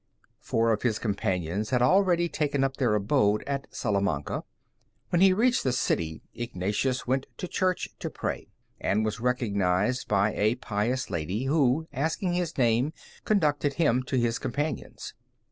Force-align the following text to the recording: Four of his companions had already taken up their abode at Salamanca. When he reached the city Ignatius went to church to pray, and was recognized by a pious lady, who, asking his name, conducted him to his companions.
Four 0.39 0.71
of 0.73 0.81
his 0.81 0.97
companions 0.97 1.69
had 1.69 1.83
already 1.83 2.27
taken 2.27 2.63
up 2.63 2.77
their 2.77 2.95
abode 2.95 3.43
at 3.45 3.67
Salamanca. 3.69 4.43
When 5.09 5.21
he 5.21 5.31
reached 5.31 5.63
the 5.63 5.71
city 5.71 6.23
Ignatius 6.33 7.05
went 7.05 7.27
to 7.37 7.47
church 7.47 7.87
to 7.99 8.09
pray, 8.09 8.47
and 8.79 9.05
was 9.05 9.19
recognized 9.19 10.07
by 10.07 10.33
a 10.33 10.55
pious 10.55 11.11
lady, 11.11 11.43
who, 11.45 11.85
asking 11.93 12.33
his 12.33 12.57
name, 12.57 12.93
conducted 13.25 13.75
him 13.75 14.01
to 14.07 14.17
his 14.17 14.39
companions. 14.39 15.13